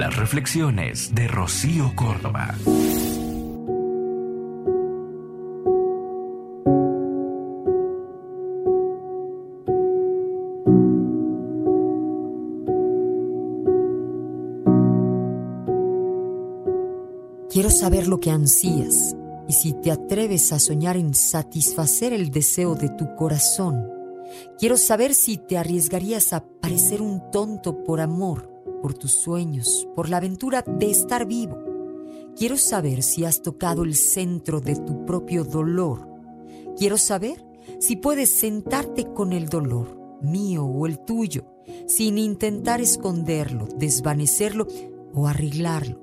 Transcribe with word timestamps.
Las 0.00 0.16
reflexiones 0.16 1.14
de 1.14 1.28
Rocío 1.28 1.92
Córdoba. 1.94 2.54
Quiero 17.50 17.68
saber 17.68 18.08
lo 18.08 18.20
que 18.20 18.30
ansías 18.30 19.14
y 19.48 19.52
si 19.52 19.74
te 19.74 19.90
atreves 19.90 20.50
a 20.54 20.58
soñar 20.58 20.96
en 20.96 21.12
satisfacer 21.12 22.14
el 22.14 22.30
deseo 22.30 22.74
de 22.74 22.88
tu 22.88 23.14
corazón. 23.16 23.99
Quiero 24.58 24.76
saber 24.76 25.14
si 25.14 25.36
te 25.36 25.58
arriesgarías 25.58 26.32
a 26.32 26.44
parecer 26.44 27.02
un 27.02 27.30
tonto 27.30 27.82
por 27.84 28.00
amor, 28.00 28.50
por 28.82 28.94
tus 28.94 29.12
sueños, 29.12 29.88
por 29.94 30.08
la 30.08 30.18
aventura 30.18 30.62
de 30.62 30.90
estar 30.90 31.26
vivo. 31.26 31.58
Quiero 32.36 32.56
saber 32.56 33.02
si 33.02 33.24
has 33.24 33.42
tocado 33.42 33.84
el 33.84 33.94
centro 33.94 34.60
de 34.60 34.76
tu 34.76 35.04
propio 35.04 35.44
dolor. 35.44 36.08
Quiero 36.76 36.96
saber 36.96 37.44
si 37.78 37.96
puedes 37.96 38.30
sentarte 38.30 39.12
con 39.12 39.32
el 39.32 39.48
dolor, 39.48 40.18
mío 40.22 40.64
o 40.64 40.86
el 40.86 40.98
tuyo, 41.00 41.44
sin 41.86 42.18
intentar 42.18 42.80
esconderlo, 42.80 43.68
desvanecerlo 43.76 44.66
o 45.12 45.26
arreglarlo. 45.26 46.00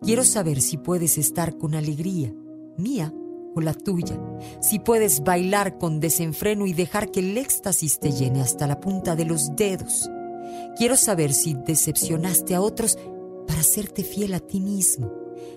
Quiero 0.00 0.24
saber 0.24 0.60
si 0.60 0.76
puedes 0.76 1.18
estar 1.18 1.58
con 1.58 1.74
alegría, 1.74 2.32
mía 2.76 3.12
o 3.56 3.60
la 3.60 3.74
tuya, 3.74 4.20
si 4.60 4.78
puedes 4.78 5.24
bailar 5.24 5.78
con 5.78 5.98
desenfreno 5.98 6.66
y 6.66 6.74
dejar 6.74 7.10
que 7.10 7.20
el 7.20 7.36
éxtasis 7.38 7.98
te 7.98 8.12
llene 8.12 8.42
hasta 8.42 8.66
la 8.66 8.78
punta 8.78 9.16
de 9.16 9.24
los 9.24 9.56
dedos. 9.56 10.08
Quiero 10.76 10.96
saber 10.96 11.32
si 11.32 11.54
decepcionaste 11.54 12.54
a 12.54 12.60
otros 12.60 12.98
para 13.48 13.60
hacerte 13.60 14.04
fiel 14.04 14.34
a 14.34 14.40
ti 14.40 14.60
mismo, 14.60 15.10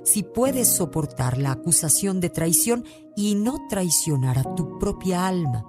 si 0.04 0.24
puedes 0.24 0.70
soportar 0.70 1.38
la 1.38 1.52
acusación 1.52 2.22
de 2.22 2.30
traición 2.30 2.86
y 3.16 3.36
no 3.36 3.68
traicionar 3.70 4.40
a 4.40 4.56
tu 4.56 4.80
propia 4.80 5.28
alma, 5.28 5.66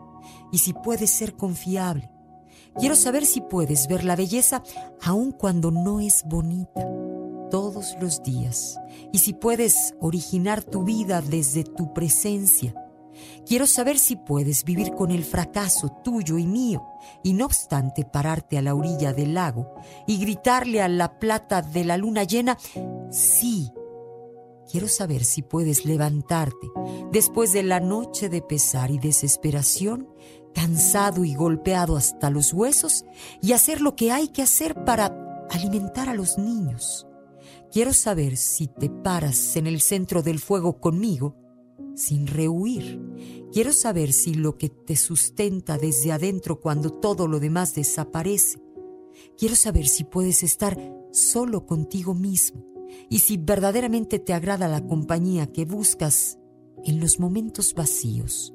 y 0.53 0.59
si 0.59 0.73
puedes 0.73 1.11
ser 1.11 1.35
confiable. 1.35 2.11
Quiero 2.79 2.95
saber 2.95 3.27
si 3.27 3.41
puedes 3.41 3.89
ver 3.89 4.05
la 4.05 4.15
belleza 4.15 4.63
aun 5.03 5.33
cuando 5.33 5.73
no 5.73 5.99
es 5.99 6.23
bonita 6.25 7.10
todos 7.51 7.97
los 8.01 8.23
días 8.23 8.79
y 9.13 9.19
si 9.19 9.33
puedes 9.33 9.95
originar 10.01 10.63
tu 10.63 10.85
vida 10.85 11.21
desde 11.21 11.65
tu 11.65 11.93
presencia. 11.93 12.75
Quiero 13.47 13.67
saber 13.67 13.99
si 13.99 14.17
puedes 14.17 14.65
vivir 14.65 14.93
con 14.93 15.11
el 15.11 15.25
fracaso 15.25 15.89
tuyo 16.03 16.39
y 16.39 16.47
mío 16.47 16.87
y 17.23 17.35
no 17.35 17.45
obstante 17.45 18.05
pararte 18.05 18.57
a 18.57 18.63
la 18.63 18.75
orilla 18.75 19.13
del 19.13 19.35
lago 19.35 19.75
y 20.07 20.19
gritarle 20.19 20.81
a 20.81 20.89
la 20.89 21.19
plata 21.19 21.61
de 21.61 21.85
la 21.85 21.97
luna 21.97 22.25
llena, 22.25 22.57
sí. 23.11 23.71
Quiero 24.71 24.87
saber 24.87 25.25
si 25.25 25.43
puedes 25.43 25.85
levantarte 25.85 26.71
después 27.11 27.53
de 27.53 27.65
la 27.65 27.81
noche 27.81 28.29
de 28.29 28.41
pesar 28.41 28.91
y 28.93 28.99
desesperación, 28.99 30.09
cansado 30.55 31.25
y 31.25 31.35
golpeado 31.35 31.97
hasta 31.97 32.31
los 32.31 32.53
huesos, 32.53 33.05
y 33.43 33.53
hacer 33.53 33.81
lo 33.81 33.97
que 33.97 34.13
hay 34.13 34.29
que 34.29 34.43
hacer 34.43 34.85
para 34.85 35.47
alimentar 35.51 36.09
a 36.09 36.15
los 36.15 36.39
niños 36.39 37.09
Quiero 37.73 37.93
saber 37.93 38.37
si 38.37 38.67
te 38.67 38.91
paras 38.91 39.57
en 39.57 39.67
el 39.67 39.81
centro 39.81 40.23
del 40.23 40.39
fuego 40.39 40.81
conmigo 40.81 41.37
sin 41.95 42.27
rehuir. 42.27 43.01
Quiero 43.53 43.73
saber 43.73 44.13
si 44.13 44.35
lo 44.35 44.57
que 44.57 44.69
te 44.69 44.97
sustenta 44.97 45.77
desde 45.79 46.13
adentro 46.13 46.61
cuando 46.61 46.91
todo 46.91 47.27
lo 47.27 47.41
demás 47.41 47.75
desaparece. 47.75 48.61
Quiero 49.37 49.57
saber 49.57 49.87
si 49.87 50.05
puedes 50.05 50.43
estar 50.43 50.79
solo 51.13 51.67
contigo 51.67 52.15
mismo 52.15 52.65
y 53.09 53.21
si 53.21 53.37
verdaderamente 53.37 54.19
te 54.19 54.33
agrada 54.33 54.69
la 54.69 54.87
compañía 54.87 55.53
que 55.53 55.65
buscas 55.65 56.39
en 56.85 57.01
los 57.01 57.21
momentos 57.21 57.75
vacíos. 57.75 58.55